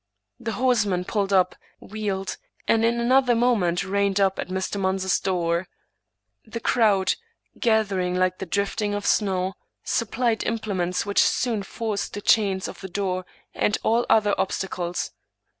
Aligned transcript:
The 0.39 0.53
horsemen 0.53 1.05
pulled 1.05 1.31
up, 1.31 1.53
wheeled, 1.79 2.37
and 2.67 2.83
in 2.83 2.99
another 2.99 3.35
moment 3.35 3.83
reined 3.83 4.19
up 4.19 4.39
at 4.39 4.47
Mr. 4.47 4.79
Mun 4.79 4.97
zer's 4.97 5.19
door. 5.19 5.67
The 6.43 6.59
crowd, 6.59 7.13
gathering 7.59 8.15
like 8.15 8.39
the 8.39 8.47
drifting 8.47 8.95
of 8.95 9.05
snow, 9.05 9.53
supplied 9.83 10.43
implements 10.43 11.05
which 11.05 11.21
soon 11.21 11.61
forced 11.61 12.13
the 12.15 12.21
chains 12.21 12.67
of 12.67 12.81
the 12.81 12.89
door 12.89 13.27
and 13.53 13.77
all 13.83 14.07
other 14.09 14.33
obstacles. 14.39 15.11